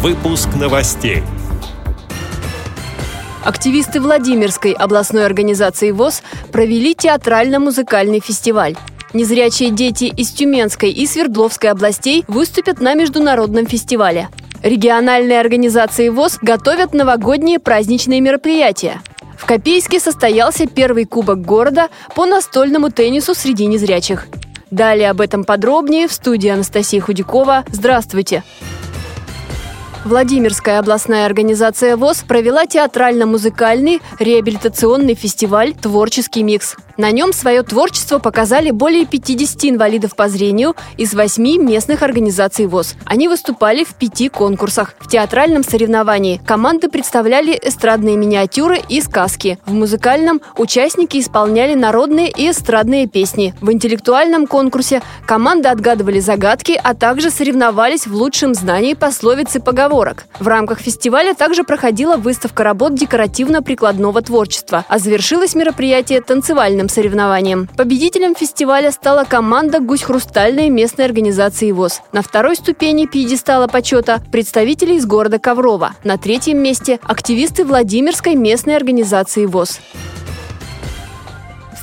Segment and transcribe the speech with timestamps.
[0.00, 1.24] Выпуск новостей.
[3.44, 6.22] Активисты Владимирской областной организации ВОЗ
[6.52, 8.76] провели театрально-музыкальный фестиваль.
[9.12, 14.28] Незрячие дети из Тюменской и Свердловской областей выступят на международном фестивале.
[14.62, 19.02] Региональные организации ВОЗ готовят новогодние праздничные мероприятия.
[19.36, 24.28] В Копейске состоялся первый кубок города по настольному теннису среди незрячих.
[24.70, 27.64] Далее об этом подробнее в студии Анастасии Худякова.
[27.72, 28.44] Здравствуйте!
[30.08, 36.76] Владимирская областная организация ВОЗ провела театрально-музыкальный реабилитационный фестиваль «Творческий микс».
[36.96, 42.96] На нем свое творчество показали более 50 инвалидов по зрению из восьми местных организаций ВОЗ.
[43.04, 44.94] Они выступали в пяти конкурсах.
[44.98, 49.58] В театральном соревновании команды представляли эстрадные миниатюры и сказки.
[49.66, 53.54] В музыкальном участники исполняли народные и эстрадные песни.
[53.60, 59.97] В интеллектуальном конкурсе команды отгадывали загадки, а также соревновались в лучшем знании пословиц и поговорок.
[60.38, 67.68] В рамках фестиваля также проходила выставка работ декоративно-прикладного творчества, а завершилось мероприятие танцевальным соревнованием.
[67.76, 72.02] Победителем фестиваля стала команда «Гусь хрустальной» местной организации ВОЗ.
[72.12, 75.94] На второй ступени пьедестала почета представители из города Коврова.
[76.04, 79.80] На третьем месте– активисты Владимирской местной организации ВОЗ.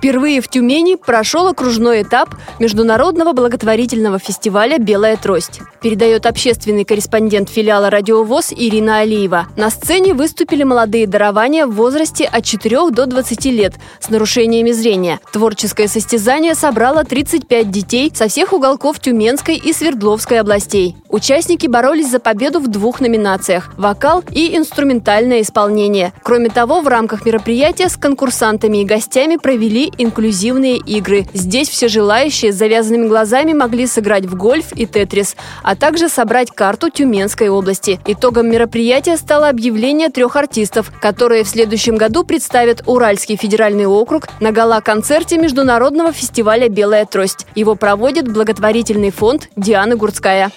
[0.00, 5.60] Впервые в Тюмени прошел окружной этап международного благотворительного фестиваля «Белая трость».
[5.82, 9.48] Передает общественный корреспондент филиала «Радиовоз» Ирина Алиева.
[9.56, 15.20] На сцене выступили молодые дарования в возрасте от 4 до 20 лет с нарушениями зрения.
[15.34, 20.96] Творческое состязание собрало 35 детей со всех уголков Тюменской и Свердловской областей.
[21.10, 26.12] Участники боролись за победу в двух номинациях– вокал и инструментальное исполнение.
[26.22, 31.26] Кроме того, в рамках мероприятия с конкурсантами и гостями провели инклюзивные игры.
[31.34, 36.52] Здесь все желающие с завязанными глазами могли сыграть в гольф и тетрис, а также собрать
[36.52, 37.98] карту Тюменской области.
[38.06, 44.52] Итогом мероприятия стало объявление трех артистов, которые в следующем году представят Уральский федеральный округ на
[44.52, 47.48] гала-концерте Международного фестиваля «Белая трость».
[47.56, 50.52] Его проводит благотворительный фонд «Диана Гурцкая».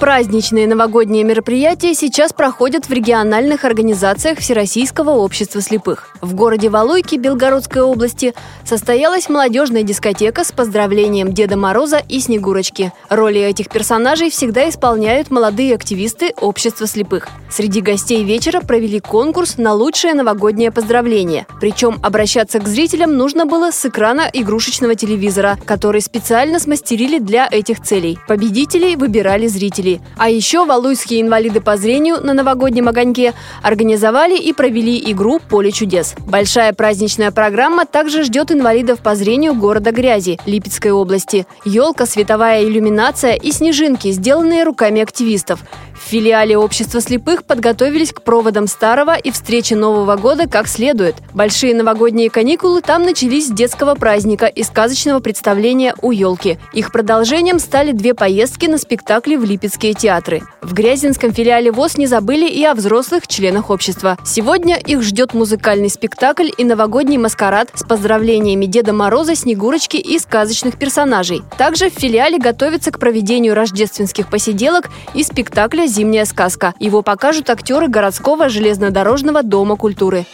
[0.00, 6.10] Праздничные новогодние мероприятия сейчас проходят в региональных организациях Всероссийского общества слепых.
[6.20, 8.32] В городе Валуйки Белгородской области
[8.64, 12.92] состоялась молодежная дискотека с поздравлением Деда Мороза и Снегурочки.
[13.08, 17.26] Роли этих персонажей всегда исполняют молодые активисты общества слепых.
[17.50, 21.48] Среди гостей вечера провели конкурс на лучшее новогоднее поздравление.
[21.60, 27.82] Причем обращаться к зрителям нужно было с экрана игрушечного телевизора, который специально смастерили для этих
[27.82, 28.16] целей.
[28.28, 30.00] Победителей выбирали зрители зрителей.
[30.16, 36.14] А еще валуйские инвалиды по зрению на новогоднем огоньке организовали и провели игру «Поле чудес».
[36.26, 41.46] Большая праздничная программа также ждет инвалидов по зрению города Грязи, Липецкой области.
[41.64, 45.60] Елка, световая иллюминация и снежинки, сделанные руками активистов.
[45.94, 51.16] В филиале общества слепых подготовились к проводам старого и встрече Нового года как следует.
[51.34, 56.58] Большие новогодние каникулы там начались с детского праздника и сказочного представления у елки.
[56.72, 59.44] Их продолжением стали две поездки на спектакли в
[59.78, 60.42] Липецкие театры.
[60.60, 64.16] В Грязинском филиале ВОЗ не забыли и о взрослых членах общества.
[64.24, 70.78] Сегодня их ждет музыкальный спектакль и новогодний маскарад с поздравлениями Деда Мороза, Снегурочки и сказочных
[70.78, 71.42] персонажей.
[71.56, 76.74] Также в филиале готовятся к проведению рождественских посиделок и спектакля «Зимняя сказка».
[76.80, 80.26] Его покажут актеры городского железнодорожного дома культуры.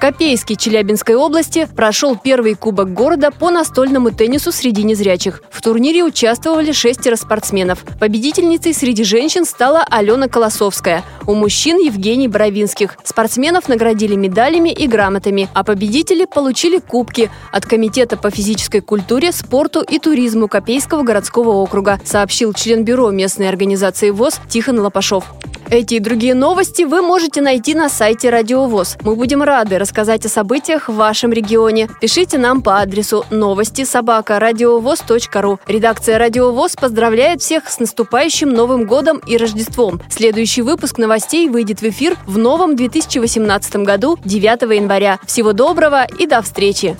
[0.00, 5.42] Копейске Челябинской области прошел первый кубок города по настольному теннису среди незрячих.
[5.50, 7.84] В турнире участвовали шестеро спортсменов.
[8.00, 11.04] Победительницей среди женщин стала Алена Колосовская.
[11.26, 12.96] У мужчин Евгений Боровинских.
[13.04, 19.82] Спортсменов наградили медалями и грамотами, а победители получили кубки от Комитета по физической культуре, спорту
[19.82, 25.26] и туризму Копейского городского округа, сообщил член бюро местной организации ВОЗ Тихон Лопашов.
[25.68, 28.96] Эти и другие новости вы можете найти на сайте Радиовоз.
[29.02, 29.89] Мы будем рады рассказать
[30.24, 31.88] о событиях в вашем регионе.
[32.00, 34.38] Пишите нам по адресу новости собака
[35.42, 35.60] ру.
[35.66, 40.00] Редакция Радиовоз поздравляет всех с наступающим Новым годом и Рождеством.
[40.10, 45.18] Следующий выпуск новостей выйдет в эфир в новом 2018 году 9 января.
[45.26, 46.96] Всего доброго и до встречи!